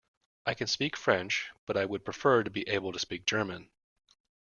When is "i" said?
0.47-0.55, 1.77-1.85